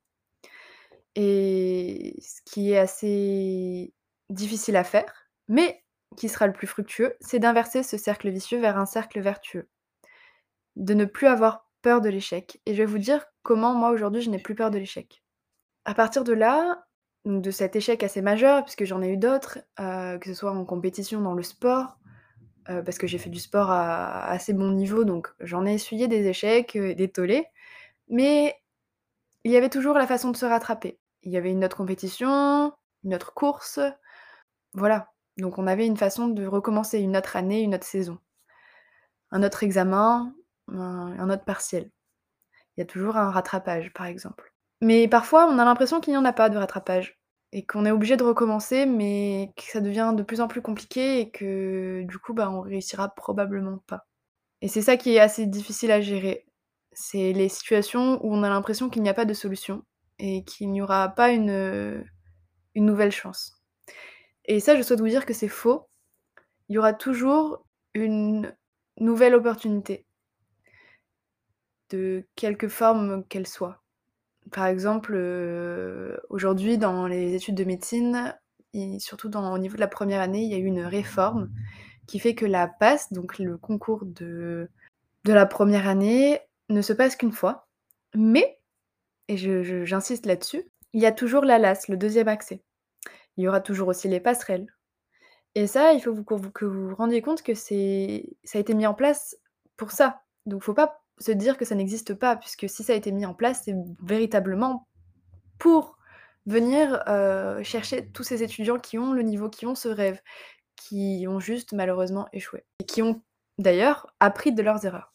et 1.16 2.16
ce 2.22 2.42
qui 2.46 2.72
est 2.72 2.78
assez 2.78 3.94
difficile 4.30 4.76
à 4.76 4.84
faire, 4.84 5.30
mais 5.48 5.84
qui 6.18 6.30
sera 6.30 6.48
le 6.48 6.54
plus 6.54 6.68
fructueux, 6.68 7.16
c'est 7.20 7.40
d'inverser 7.40 7.84
ce 7.84 7.98
cercle 7.98 8.30
vicieux 8.30 8.60
vers 8.60 8.78
un 8.78 8.86
cercle 8.86 9.20
vertueux. 9.22 9.68
De 10.76 10.94
ne 10.94 11.06
plus 11.06 11.26
avoir 11.28 11.68
peur 11.84 12.02
de 12.02 12.10
l'échec 12.10 12.62
et 12.66 12.74
je 12.74 12.80
vais 12.80 12.88
vous 12.88 13.00
dire 13.00 13.26
comment 13.44 13.76
moi 13.76 13.92
aujourd'hui 13.92 14.24
je 14.24 14.32
n'ai 14.32 14.40
plus 14.40 14.56
peur 14.56 14.72
de 14.72 14.80
l'échec. 14.80 15.24
À 15.86 15.94
partir 15.94 16.24
de 16.24 16.34
là, 16.34 16.86
de 17.26 17.52
cet 17.52 17.76
échec 17.76 18.04
assez 18.04 18.22
majeur 18.24 18.64
puisque 18.64 18.86
j'en 18.86 19.04
ai 19.04 19.10
eu 19.10 19.18
d'autres, 19.18 19.60
heu, 19.80 20.18
que 20.20 20.28
ce 20.30 20.34
soit 20.34 20.52
en 20.54 20.66
compétition 20.66 21.22
dans 21.22 21.36
le 21.36 21.44
sport, 21.44 22.00
heu, 22.70 22.84
parce 22.84 22.98
que 22.98 23.08
j'ai 23.08 23.20
fait 23.20 23.30
du 23.32 23.40
sport 23.40 23.72
à 23.72 24.26
assez 24.30 24.54
bon 24.54 24.72
niveau 24.72 25.04
donc 25.06 25.30
j'en 25.42 25.66
ai 25.66 25.76
essuyé 25.76 26.08
des 26.08 26.28
échecs, 26.28 26.76
heu, 26.78 26.96
des 26.96 27.10
tollés, 27.10 27.48
mais 28.10 28.56
il 29.46 29.52
y 29.52 29.58
avait 29.58 29.70
toujours 29.70 29.96
la 29.96 30.08
façon 30.08 30.32
de 30.32 30.38
se 30.38 30.46
rattraper. 30.46 31.00
Il 31.24 31.32
y 31.32 31.38
avait 31.38 31.52
une 31.52 31.66
autre 31.66 31.78
compétition, 31.78 32.74
une 33.04 33.16
autre 33.16 33.34
course, 33.34 33.80
voilà, 34.74 35.12
donc 35.38 35.58
on 35.58 35.68
avait 35.68 35.88
une 35.88 35.98
façon 35.98 36.28
de 36.28 36.46
recommencer 36.46 37.00
une 37.00 37.18
autre 37.18 37.36
année, 37.36 37.62
une 37.62 37.76
autre 37.76 37.86
saison. 37.86 38.20
Un 39.32 39.44
autre 39.44 39.64
examen, 39.64 40.34
un 40.74 41.30
autre 41.30 41.46
partiel. 41.46 41.90
Il 42.76 42.82
y 42.82 42.84
a 42.84 42.86
toujours 42.86 43.18
un 43.18 43.30
rattrapage, 43.32 43.94
par 43.94 44.06
exemple. 44.08 44.54
Mais 44.82 45.08
parfois, 45.08 45.48
on 45.48 45.60
a 45.60 45.66
l'impression 45.66 46.02
qu'il 46.02 46.14
n'y 46.14 46.18
en 46.18 46.26
a 46.26 46.34
pas 46.34 46.50
de 46.50 46.58
rattrapage 46.58 47.20
et 47.52 47.66
qu'on 47.66 47.86
est 47.86 47.92
obligé 47.92 48.18
de 48.18 48.24
recommencer, 48.24 48.86
mais 48.86 49.54
que 49.56 49.64
ça 49.64 49.80
devient 49.82 50.14
de 50.16 50.24
plus 50.24 50.42
en 50.42 50.48
plus 50.48 50.62
compliqué 50.62 51.20
et 51.20 51.30
que 51.30 52.04
du 52.04 52.18
coup, 52.18 52.34
bah, 52.34 52.50
on 52.52 52.62
réussira 52.62 53.10
probablement 53.10 53.80
pas 53.88 54.06
et 54.62 54.70
c'est 54.70 54.82
ça 54.82 54.96
qui 54.98 55.16
est 55.16 55.20
assez 55.20 55.46
difficile 55.46 55.92
à 55.92 56.02
gérer. 56.02 56.46
C'est 56.94 57.34
les 57.34 57.50
situations 57.50 58.20
où 58.26 58.34
on 58.34 58.44
a 58.44 58.50
l'impression 58.50 58.90
qu'il 58.90 59.04
n'y 59.04 59.10
a 59.10 59.14
pas 59.14 59.26
de 59.26 59.34
solution 59.34 59.84
et 60.20 60.46
qu'il 60.46 60.72
n'y 60.72 60.82
aura 60.82 61.10
pas 61.10 61.32
une 61.32 62.04
nouvelle 62.76 63.12
chance 63.12 63.64
et 64.46 64.60
ça, 64.60 64.76
je 64.76 64.82
souhaite 64.82 65.00
vous 65.00 65.08
dire 65.08 65.26
que 65.26 65.34
c'est 65.34 65.48
faux. 65.48 65.90
Il 66.70 66.76
y 66.76 66.78
aura 66.78 66.94
toujours 66.94 67.66
une 67.94 68.54
nouvelle 69.00 69.36
opportunité 69.36 70.06
de 71.94 72.26
quelque 72.36 72.68
forme 72.70 73.24
qu'elle 73.30 73.48
soit. 73.48 73.84
Par 74.52 74.68
exemple, 74.68 75.14
heu, 75.16 76.20
aujourd'hui 76.30 76.78
dans 76.80 77.08
les 77.08 77.36
études 77.36 77.56
de 77.56 77.66
médecine 77.66 78.36
et 78.74 79.00
surtout 79.00 79.30
au 79.36 79.60
niveau 79.60 79.76
de 79.76 79.82
la 79.82 79.88
1re 79.90 80.22
année, 80.22 80.44
il 80.44 80.52
y 80.52 80.56
a 80.56 80.60
eu 80.60 80.66
une 80.66 80.82
réforme 80.86 81.52
qui 82.08 82.20
fait 82.20 82.36
que 82.36 82.46
la 82.48 82.68
PASS, 82.68 83.14
donc 83.14 83.40
le 83.40 83.58
concours 83.58 84.06
de 84.06 84.70
de 85.26 85.34
la 85.34 85.46
1re 85.48 85.88
année, 85.88 86.40
ne 86.70 86.82
se 86.84 86.94
passe 86.94 87.16
qu'1 87.18 87.32
fois, 87.34 87.68
mais 88.16 88.60
et 89.30 89.38
j'insiste 89.38 90.26
là-dessus, 90.28 90.64
il 90.94 91.02
y 91.02 91.08
a 91.08 91.12
toujours 91.14 91.46
la 91.46 91.60
LAS, 91.60 91.88
le 91.90 91.98
2e 91.98 92.28
accès. 92.30 92.64
Il 93.38 93.44
y 93.46 93.50
aura 93.50 93.62
toujours 93.62 93.90
aussi 93.90 94.08
les 94.10 94.20
passerelles 94.22 94.68
et 95.56 95.68
ça, 95.68 95.94
il 95.94 96.02
faut 96.02 96.14
vous 96.14 96.24
que 96.26 96.66
vous 96.66 96.90
vous 96.90 96.96
rendiez 96.96 97.22
compte 97.24 97.44
que 97.44 97.56
ça 97.56 97.76
a 97.76 98.60
été 98.60 98.76
mis 98.76 98.88
en 98.88 98.96
place 98.96 99.38
pour 99.78 99.92
ça. 99.92 100.22
Donc 100.48 100.64
faut 100.64 100.74
pas 100.76 101.03
se 101.20 101.32
dire 101.32 101.58
que 101.58 101.66
ça 101.66 101.76
n'existe 101.76 102.14
pas 102.16 102.36
puisque 102.36 102.70
si 102.70 102.84
ça 102.84 102.94
a 102.94 102.96
été 102.96 103.12
mis 103.12 103.26
en 103.26 103.34
place, 103.34 103.62
c'est 103.66 103.76
véritablement 104.04 104.88
pour 105.60 105.98
venir, 106.46 107.04
heu, 107.10 107.64
chercher 107.64 108.10
tous 108.12 108.24
ces 108.24 108.44
étudiants 108.44 108.80
qui 108.80 108.98
ont 109.00 109.14
le 109.14 109.22
niveau, 109.24 109.50
qui 109.50 109.66
ont 109.66 109.76
ce 109.76 109.90
rêve, 109.90 110.22
qui 110.76 111.26
ont 111.30 111.40
juste 111.40 111.74
malheureusement 111.74 112.28
échoué 112.34 112.66
et 112.80 112.86
qui 112.86 113.02
ont 113.04 113.22
d'ailleurs 113.60 114.08
appris 114.20 114.54
de 114.54 114.64
leurs 114.64 114.86
erreurs. 114.86 115.12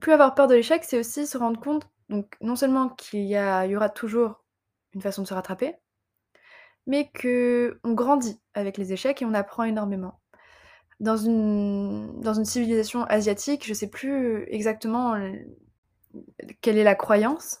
Plus 0.00 0.12
avoir 0.12 0.34
peur 0.34 0.46
de 0.46 0.54
l'échec, 0.54 0.84
c'est 0.84 0.98
aussi 0.98 1.26
se 1.26 1.36
rendre 1.36 1.60
compte, 1.60 1.86
donc 2.08 2.34
non 2.40 2.56
seulement 2.56 2.88
qu'il 2.88 3.24
y 3.24 3.34
y 3.34 3.76
aura 3.76 3.90
toujours 3.90 4.42
une 4.94 5.02
façon 5.02 5.22
de 5.22 5.26
se 5.28 5.34
rattraper, 5.34 5.76
mais 6.86 7.10
qu'on 7.12 7.92
grandit 7.92 8.40
avec 8.54 8.76
les 8.78 8.92
échecs 8.92 9.22
et 9.22 9.24
on 9.24 9.34
apprend 9.34 9.64
énormément. 9.64 10.20
Dans 11.00 11.16
une 11.16 12.20
dans 12.20 12.32
une 12.34 12.44
civilisation 12.46 13.04
asiatique, 13.04 13.66
je 13.66 13.74
sais 13.74 13.88
plus 13.88 14.44
exactement 14.48 15.14
quelle 16.60 16.78
est 16.78 16.84
la 16.84 16.94
croyance, 16.94 17.60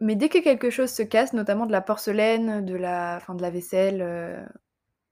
mais 0.00 0.16
dès 0.16 0.28
que 0.28 0.38
quelque 0.38 0.70
chose 0.70 0.90
se 0.90 1.02
casse, 1.02 1.32
notamment 1.34 1.66
de 1.66 1.72
la 1.72 1.80
porcelaine, 1.82 2.64
de 2.64 2.74
la 2.76 3.16
enfin 3.18 3.34
de 3.34 3.42
la 3.42 3.50
vaisselle, 3.50 4.02
heu, 4.02 4.38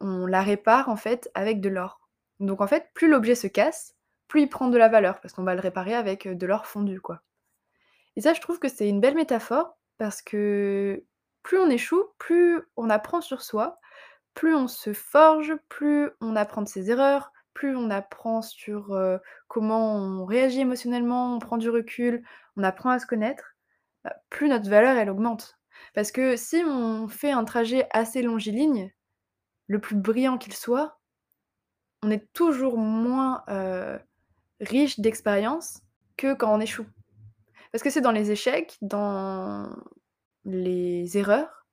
on 0.00 0.26
la 0.26 0.42
répare 0.42 0.88
en 0.90 0.96
fait 0.96 1.30
avec 1.34 1.60
de 1.60 1.68
l'or. 1.70 2.00
Donc 2.40 2.60
en 2.62 2.66
fait, 2.68 2.88
plus 2.94 3.08
l'objet 3.08 3.34
se 3.36 3.48
casse, 3.48 3.96
plus 4.28 4.42
il 4.42 4.48
prend 4.50 4.68
de 4.68 4.78
la 4.78 4.88
valeur 4.88 5.20
parce 5.20 5.34
qu'on 5.34 5.44
va 5.44 5.54
le 5.56 5.60
réparer 5.62 5.94
avec, 5.94 6.26
heu, 6.26 6.34
de 6.36 6.46
l'or 6.46 6.66
fondu, 6.66 7.00
quoi 7.00 7.22
et 8.16 8.20
ça, 8.20 8.34
je 8.34 8.40
trouve 8.40 8.58
que 8.58 8.68
c'est 8.68 8.88
une 8.88 9.00
belle 9.00 9.14
métaphore 9.14 9.76
parce 9.98 10.22
que 10.22 11.04
plus 11.42 11.58
on 11.58 11.70
échoue, 11.70 12.04
plus 12.18 12.60
on 12.76 12.90
apprend 12.90 13.20
sur 13.20 13.42
soi, 13.42 13.78
plus 14.34 14.54
on 14.54 14.68
se 14.68 14.92
forge, 14.94 15.54
plus 15.68 16.10
on 16.20 16.36
apprend 16.36 16.62
de 16.62 16.68
ses 16.68 16.90
erreurs, 16.90 17.32
plus 17.58 17.74
on 17.74 17.90
apprend 17.90 18.40
sur, 18.40 18.96
comment 19.48 19.96
on 19.96 20.24
réagit 20.24 20.60
émotionnellement, 20.60 21.34
on 21.34 21.40
prend 21.40 21.56
du 21.56 21.68
recul, 21.70 22.22
on 22.56 22.62
apprend 22.62 22.90
à 22.90 23.00
se 23.00 23.06
connaître, 23.06 23.56
bah, 24.04 24.14
plus 24.30 24.48
notre 24.48 24.70
valeur, 24.70 24.96
elle 24.96 25.10
augmente. 25.10 25.58
Parce 25.92 26.12
que 26.12 26.36
si 26.36 26.62
on 26.64 27.08
fait 27.08 27.32
un 27.32 27.44
trajet 27.44 27.88
assez 27.90 28.22
longiligne, 28.22 28.92
le 29.66 29.80
plus 29.80 29.96
brillant 29.96 30.38
qu'il 30.38 30.54
soit, 30.54 31.00
on 32.04 32.12
est 32.12 32.32
toujours 32.32 32.78
moins, 32.78 33.42
riche 34.60 35.00
d'expérience 35.00 35.82
que 36.16 36.34
quand 36.34 36.54
on 36.54 36.60
échoue. 36.60 36.86
Parce 37.72 37.82
que 37.82 37.90
c'est 37.90 38.00
dans 38.00 38.12
les 38.12 38.30
échecs, 38.30 38.76
dans 38.82 39.68
les 40.44 41.18
erreurs, 41.18 41.66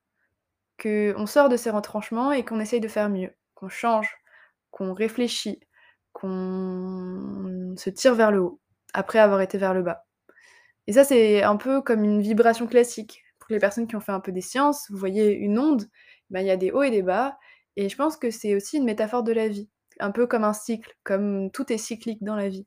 qu'on 0.81 1.27
sort 1.27 1.49
de 1.49 1.57
ses 1.57 1.69
retranchements 1.69 2.31
et 2.31 2.43
qu'on 2.43 2.59
essaye 2.59 2.81
de 2.81 2.87
faire 2.87 3.09
mieux, 3.09 3.35
qu'on 3.53 3.69
change, 3.69 4.17
qu'on 4.71 4.93
réfléchit, 4.93 5.61
qu'on 6.15 7.75
se 7.77 7.89
tire 7.91 8.15
vers 8.15 8.31
le 8.31 8.41
haut, 8.41 8.59
après 8.93 9.19
avoir 9.19 9.41
été 9.41 9.57
vers 9.57 9.73
le 9.73 9.83
bas 9.83 10.05
et 10.87 10.93
ça, 10.93 11.03
c'est 11.03 11.43
un 11.43 11.57
peu 11.57 11.81
comme 11.81 12.03
une 12.03 12.21
vibration 12.21 12.67
classique. 12.67 13.23
Pour 13.39 13.47
les 13.51 13.59
personnes 13.59 13.87
qui 13.87 13.95
ont 13.95 14.01
fait 14.01 14.11
un 14.11 14.19
peu 14.19 14.31
des 14.31 14.41
sciences, 14.41 14.89
vous 14.89 14.97
voyez 14.97 15.31
une 15.33 15.59
onde, 15.59 15.85
bah, 16.29 16.41
il 16.41 16.47
y 16.47 16.51
a 16.51 16.57
des 16.57 16.71
hauts 16.71 16.83
et 16.83 16.91
des 16.91 17.03
bas 17.03 17.37
et 17.75 17.89
je 17.89 17.95
pense 17.97 18.17
que 18.17 18.31
c'est 18.31 18.55
aussi 18.55 18.77
une 18.77 18.85
métaphore 18.85 19.23
de 19.23 19.33
la 19.33 19.47
vie, 19.49 19.69
un 19.99 20.11
peu 20.11 20.27
comme 20.27 20.43
un 20.43 20.53
cycle, 20.53 20.95
comme 21.03 21.51
tout 21.51 21.71
est 21.71 21.77
cyclique 21.77 22.23
dans 22.23 22.35
la 22.35 22.49
vie 22.49 22.65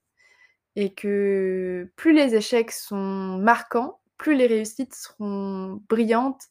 et 0.77 0.95
que 0.95 1.91
plus 1.97 2.13
les 2.13 2.35
échecs 2.37 2.71
sont 2.73 2.97
marquants, 3.39 4.01
plus 4.19 4.37
les 4.37 4.47
réussites 4.47 4.95
seront 4.95 5.83
brillantes 5.89 6.43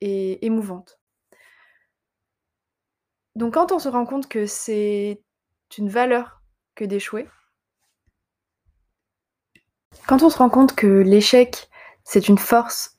et 0.00 0.44
émouvantes. 0.46 0.98
Donc 3.36 3.54
quand 3.54 3.72
on 3.72 3.78
se 3.78 3.88
rend 3.88 4.06
compte 4.06 4.28
que 4.28 4.46
c'est 4.46 5.22
une 5.76 5.88
valeur 5.88 6.37
d'échouer, 6.84 7.28
quand 10.06 10.22
on 10.22 10.30
se 10.30 10.38
rend 10.38 10.48
compte 10.48 10.74
que 10.74 10.86
l'échec, 10.86 11.68
c'est 12.04 12.28
une 12.28 12.38
force 12.38 12.98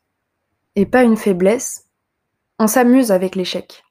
et 0.75 0.85
pas 0.85 1.03
une 1.03 1.17
faiblesse, 1.17 1.87
on 2.59 2.67
s'amuse 2.67 3.11
avec 3.11 3.35
l'échec. 3.35 3.83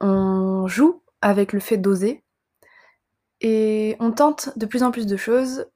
On 0.00 0.66
joue 0.66 1.02
avec 1.20 1.52
le 1.52 1.60
fait 1.60 1.76
d'oser 1.76 2.24
et 3.40 3.96
on 4.00 4.12
tente 4.12 4.56
de 4.56 4.66
plus 4.66 4.82
en 4.82 4.90
plus 4.90 5.06
de 5.06 5.16
choses 5.16 5.66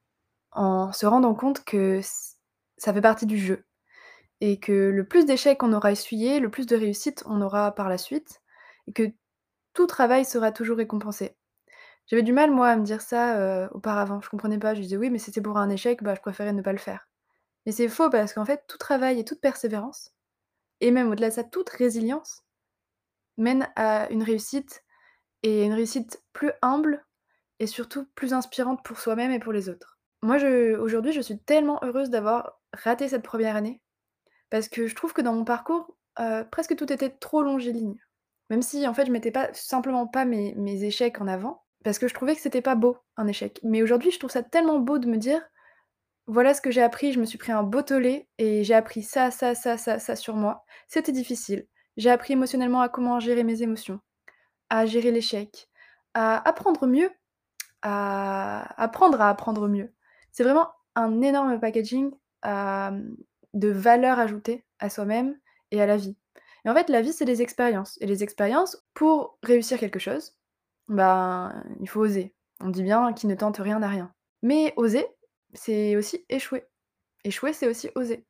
en 0.52 0.92
se 0.92 1.06
rendant 1.06 1.34
compte 1.34 1.64
que 1.64 2.00
ça 2.78 2.92
fait 2.94 3.00
partie 3.00 3.26
du 3.26 3.38
jeu 3.38 3.66
et 4.40 4.58
que 4.58 4.72
le 4.72 5.04
plus 5.04 5.26
d'échecs 5.26 5.62
on 5.62 5.72
aura 5.72 5.92
essuyé, 5.92 6.40
le 6.40 6.50
plus 6.50 6.66
de 6.66 6.76
réussites 6.76 7.22
on 7.26 7.42
aura 7.42 7.72
par 7.74 7.88
la 7.88 7.98
suite 7.98 8.40
et 8.86 8.92
que 8.92 9.12
tout 9.74 9.86
travail 9.86 10.24
sera 10.24 10.52
toujours 10.52 10.78
récompensé. 10.78 11.36
J'avais 12.10 12.22
du 12.22 12.32
mal 12.34 12.50
moi 12.50 12.68
à 12.68 12.76
me 12.76 12.84
dire 12.84 13.00
ça, 13.00 13.38
heu, 13.40 13.68
auparavant. 13.72 14.20
Je 14.20 14.28
comprenais 14.28 14.58
pas, 14.58 14.74
je 14.74 14.82
disais: 14.82 14.96
«Oui, 14.98 15.08
mais 15.10 15.18
c'était 15.18 15.40
pour 15.40 15.56
un 15.56 15.70
échec, 15.70 16.02
bah, 16.02 16.14
je 16.14 16.20
préférais 16.20 16.52
ne 16.52 16.60
pas 16.62 16.72
le 16.72 16.78
faire». 16.78 17.08
Mais 17.66 17.72
c'est 17.72 17.88
faux 17.88 18.10
parce 18.10 18.32
qu'en 18.34 18.44
fait, 18.46 18.64
tout 18.68 18.78
travail 18.78 19.20
et 19.20 19.24
toute 19.24 19.40
persévérance 19.40 20.12
et 20.80 20.90
même 20.92 21.10
au-delà 21.10 21.30
de 21.30 21.34
ça, 21.34 21.44
toute 21.44 21.70
résilience 21.70 22.44
mène 23.38 23.68
à 23.76 24.10
une 24.10 24.22
réussite 24.22 24.84
et 25.44 25.64
une 25.64 25.74
réussite 25.74 26.22
plus 26.34 26.52
humble 26.62 27.04
et 27.60 27.66
surtout 27.68 28.06
plus 28.16 28.34
inspirante 28.34 28.84
pour 28.84 29.00
soi-même 29.00 29.32
et 29.32 29.40
pour 29.40 29.52
les 29.52 29.68
autres. 29.70 29.98
Moi, 30.22 30.38
aujourd'hui, 30.80 31.12
je 31.12 31.20
suis 31.22 31.38
tellement 31.40 31.80
heureuse 31.84 32.10
d'avoir 32.10 32.60
raté 32.74 33.08
cette 33.08 33.24
première 33.24 33.56
année 33.56 33.82
parce 34.50 34.68
que 34.68 34.86
je 34.88 34.94
trouve 34.96 35.12
que 35.14 35.22
dans 35.22 35.34
mon 35.34 35.44
parcours, 35.44 35.96
heu, 36.20 36.46
presque 36.50 36.76
tout 36.76 36.92
était 36.92 37.10
trop 37.10 37.42
longiligne. 37.42 37.96
Même 38.50 38.62
si, 38.62 38.86
en 38.88 38.94
fait, 38.94 39.06
je 39.06 39.12
mettais 39.12 39.32
pas 39.32 39.52
simplement 39.54 40.06
pas 40.06 40.24
mes 40.26 40.84
échecs 40.84 41.20
en 41.20 41.28
avant, 41.28 41.64
parce 41.84 41.98
que 41.98 42.08
je 42.08 42.14
trouvais 42.14 42.34
que 42.34 42.40
c'était 42.40 42.62
pas 42.62 42.74
beau, 42.74 42.98
un 43.16 43.26
échec. 43.26 43.60
Mais 43.62 43.82
aujourd'hui, 43.82 44.10
je 44.10 44.18
trouve 44.18 44.30
ça 44.30 44.42
tellement 44.42 44.78
beau 44.78 44.98
de 44.98 45.06
me 45.08 45.16
dire: 45.16 45.42
«Voilà 46.26 46.54
ce 46.54 46.60
que 46.60 46.70
j'ai 46.70 46.82
appris, 46.82 47.12
je 47.12 47.20
me 47.20 47.24
suis 47.24 47.38
pris 47.38 47.52
un 47.52 47.62
beau 47.62 47.82
tollé 47.82 48.28
et 48.38 48.64
j'ai 48.64 48.74
appris 48.74 49.02
ça, 49.02 49.30
ça, 49.30 49.54
ça, 49.54 49.76
ça, 49.78 49.98
ça 49.98 50.16
sur 50.16 50.36
moi. 50.36 50.64
C'était 50.88 51.12
difficile. 51.12 51.66
J'ai 51.96 52.10
appris 52.10 52.34
émotionnellement 52.34 52.80
à 52.80 52.88
comment 52.88 53.20
gérer 53.20 53.44
mes 53.44 53.62
émotions, 53.62 54.00
à 54.70 54.86
gérer 54.86 55.10
l'échec, 55.10 55.68
à 56.14 56.46
apprendre 56.48 56.86
mieux, 56.86 57.10
à 57.82 58.82
apprendre 58.82 59.20
à 59.20 59.28
apprendre 59.30 59.68
mieux». 59.68 59.92
C'est 60.32 60.44
vraiment 60.44 60.70
un 60.96 61.22
énorme 61.22 61.58
packaging, 61.60 62.12
hem, 62.44 63.16
de 63.54 63.68
valeur 63.68 64.18
ajoutée 64.18 64.64
à 64.78 64.90
soi-même 64.90 65.38
et 65.70 65.80
à 65.82 65.86
la 65.86 65.96
vie. 65.96 66.16
Et 66.64 66.70
en 66.70 66.74
fait, 66.74 66.88
la 66.90 67.00
vie, 67.00 67.12
c'est 67.12 67.24
des 67.24 67.42
expériences 67.42 67.96
et 68.00 68.06
les 68.06 68.22
expériences, 68.22 68.76
pour 68.94 69.38
réussir 69.42 69.78
quelque 69.78 69.98
chose, 69.98 70.36
ben, 70.90 71.64
il 71.80 71.88
faut 71.88 72.00
oser. 72.00 72.34
On 72.60 72.68
dit 72.68 72.82
bien: 72.82 73.12
«Qui 73.14 73.26
ne 73.26 73.34
tente 73.34 73.58
rien 73.58 73.78
n'a 73.78 73.88
rien». 73.88 74.12
Mais 74.42 74.74
oser, 74.76 75.06
c'est 75.54 75.96
aussi 75.96 76.24
échouer. 76.28 76.64
Échouer, 77.24 77.52
c'est 77.52 77.68
aussi 77.68 77.90
oser. 77.94 78.26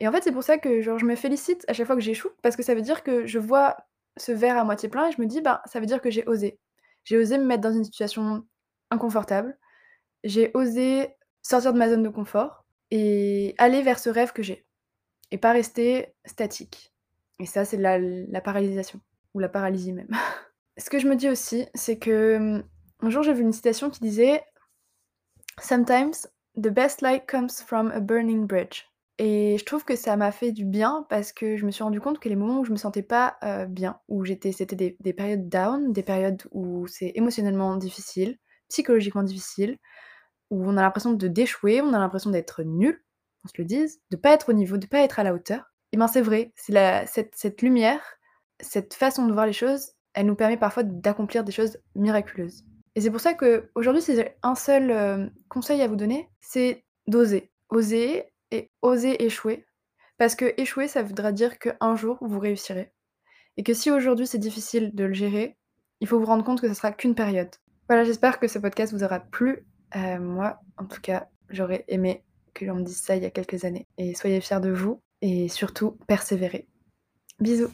Et 0.00 0.08
en 0.08 0.12
fait, 0.12 0.22
c'est 0.22 0.32
pour 0.32 0.42
ça 0.42 0.58
que 0.58 0.82
je 0.82 0.90
me 0.90 1.14
félicite 1.16 1.64
à 1.68 1.72
chaque 1.72 1.86
fois 1.86 1.96
que 1.96 2.02
j'échoue, 2.02 2.30
parce 2.42 2.56
que 2.56 2.62
ça 2.62 2.74
veut 2.74 2.82
dire 2.82 3.02
que 3.02 3.26
je 3.26 3.38
vois 3.38 3.76
ce 4.16 4.32
verre 4.32 4.58
à 4.58 4.64
moitié 4.64 4.88
plein 4.88 5.08
et 5.08 5.12
je 5.12 5.20
me 5.20 5.26
dis: 5.26 5.40
«Ben, 5.40 5.60
ça 5.66 5.80
veut 5.80 5.86
dire 5.86 6.02
que 6.02 6.10
j'ai 6.10 6.26
osé». 6.28 6.58
J'ai 7.04 7.16
osé 7.16 7.38
me 7.38 7.44
mettre 7.44 7.62
dans 7.62 7.72
une 7.72 7.84
situation 7.84 8.44
inconfortable. 8.90 9.58
J'ai 10.24 10.50
osé 10.54 11.16
sortir 11.42 11.72
de 11.72 11.78
ma 11.78 11.88
zone 11.88 12.02
de 12.02 12.08
confort 12.10 12.66
et 12.90 13.54
aller 13.56 13.82
vers 13.82 13.98
ce 13.98 14.10
rêve 14.10 14.32
que 14.32 14.42
j'ai 14.42 14.66
et 15.30 15.38
pas 15.38 15.52
rester 15.52 16.14
statique. 16.26 16.92
Et 17.38 17.46
ça, 17.46 17.64
c'est 17.64 17.78
la 17.78 18.40
paralysation 18.40 19.00
ou 19.32 19.38
la 19.38 19.48
paralysie 19.48 19.92
même. 19.92 20.10
Ce 20.78 20.90
que 20.90 20.98
je 20.98 21.06
me 21.08 21.14
dis 21.16 21.28
aussi, 21.28 21.66
c'est 21.74 21.98
que, 21.98 22.38
mmh, 22.38 22.64
un 23.02 23.10
jour 23.10 23.22
j'ai 23.22 23.32
vu 23.32 23.42
une 23.42 23.52
citation 23.52 23.90
qui 23.90 24.00
disait: 24.00 24.42
«Sometimes 25.60 26.26
the 26.56 26.70
best 26.70 27.02
light 27.02 27.26
comes 27.26 27.50
from 27.64 27.90
a 27.92 28.00
burning 28.00 28.46
bridge» 28.46 28.84
et 29.18 29.58
je 29.58 29.64
trouve 29.66 29.84
que 29.84 29.96
ça 29.96 30.16
m'a 30.16 30.32
fait 30.32 30.50
du 30.50 30.64
bien 30.64 31.06
parce 31.10 31.32
que 31.32 31.56
je 31.58 31.66
me 31.66 31.70
suis 31.70 31.82
rendu 31.84 32.00
compte 32.00 32.18
que 32.20 32.28
les 32.30 32.36
moments 32.36 32.60
où 32.60 32.64
je 32.64 32.72
me 32.72 32.76
sentais 32.76 33.02
pas, 33.02 33.36
heu, 33.44 33.66
bien, 33.66 34.00
où 34.08 34.24
j'étais 34.24 34.50
c'était 34.52 34.76
des 34.76 34.96
des 35.00 35.12
périodes 35.12 35.48
down, 35.50 35.92
des 35.92 36.02
périodes 36.02 36.42
où 36.52 36.86
c'est 36.86 37.12
émotionnellement 37.14 37.76
difficile, 37.76 38.38
psychologiquement 38.70 39.22
difficile, 39.22 39.76
où 40.50 40.64
on 40.68 40.76
a 40.76 40.82
l'impression 40.82 41.12
de 41.14 41.28
d'échouer, 41.28 41.80
on 41.82 41.92
a 41.94 41.98
l'impression 41.98 42.30
d'être 42.30 42.62
nul, 42.64 43.02
qu'on 43.42 43.48
se 43.48 43.54
le 43.58 43.64
dise, 43.64 44.00
de 44.10 44.16
pas 44.16 44.32
être 44.32 44.50
au 44.50 44.52
niveau, 44.54 44.76
de 44.78 44.86
pas 44.86 45.00
être 45.02 45.18
à 45.20 45.24
la 45.24 45.34
hauteur. 45.34 45.72
Et 45.92 45.96
ben, 45.98 46.08
c'est 46.08 46.22
vrai, 46.22 46.52
c'est 46.56 47.06
cette 47.06 47.34
cette 47.36 47.62
lumière, 47.62 48.02
cette 48.60 48.94
façon 48.94 49.26
de 49.26 49.32
voir 49.32 49.46
les 49.46 49.52
choses, 49.54 49.92
elle 50.14 50.26
nous 50.26 50.34
permet 50.34 50.56
parfois 50.56 50.82
d'accomplir 50.82 51.44
des 51.44 51.52
choses 51.52 51.78
miraculeuses. 51.94 52.64
Et 52.96 53.00
c'est 53.00 53.10
pour 53.10 53.20
ça 53.20 53.34
qu'aujourd'hui, 53.34 54.02
si 54.02 54.14
j'ai 54.16 54.34
un 54.42 54.54
seul, 54.54 54.90
hem, 54.90 55.30
conseil 55.48 55.80
à 55.82 55.88
vous 55.88 55.96
donner, 55.96 56.28
c'est 56.40 56.84
d'oser. 57.06 57.50
Oser 57.68 58.24
et 58.50 58.70
oser 58.82 59.24
échouer. 59.24 59.66
Parce 60.18 60.34
que 60.34 60.52
échouer, 60.60 60.88
ça 60.88 61.02
voudra 61.02 61.32
dire 61.32 61.58
qu'un 61.58 61.96
jour, 61.96 62.18
vous 62.20 62.40
réussirez. 62.40 62.92
Et 63.56 63.62
que 63.62 63.74
si 63.74 63.90
aujourd'hui 63.90 64.26
c'est 64.26 64.38
difficile 64.38 64.94
de 64.94 65.04
le 65.04 65.14
gérer, 65.14 65.56
il 66.00 66.08
faut 66.08 66.18
vous 66.18 66.26
rendre 66.26 66.44
compte 66.44 66.60
que 66.60 66.68
ce 66.68 66.74
sera 66.74 66.92
qu'une 66.92 67.14
période. 67.14 67.50
Voilà, 67.88 68.04
j'espère 68.04 68.38
que 68.38 68.48
ce 68.48 68.58
podcast 68.58 68.92
vous 68.92 69.04
aura 69.04 69.20
plu. 69.20 69.66
Heu, 69.96 70.18
moi, 70.18 70.60
en 70.76 70.86
tout 70.86 71.00
cas, 71.00 71.28
j'aurais 71.48 71.84
aimé 71.88 72.24
que 72.54 72.64
l'on 72.64 72.76
me 72.76 72.82
dise 72.82 73.00
ça 73.00 73.16
il 73.16 73.22
y 73.22 73.26
a 73.26 73.30
quelques 73.30 73.64
années. 73.64 73.86
Et 73.98 74.14
soyez 74.14 74.40
fiers 74.40 74.60
de 74.60 74.70
vous 74.70 75.00
et 75.22 75.48
surtout 75.48 75.98
persévérez. 76.06 76.68
Bisous. 77.38 77.70